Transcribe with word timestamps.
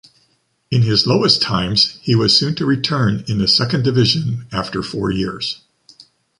In 0.71 0.81
his 0.81 1.05
lowest 1.05 1.43
times, 1.43 1.99
he 2.01 2.15
was 2.15 2.35
soon 2.35 2.55
to 2.55 2.65
return 2.65 3.23
in 3.27 3.37
the 3.37 3.47
second 3.47 3.83
division 3.83 4.47
after 4.51 4.81
four 4.81 5.11
years. 5.11 5.61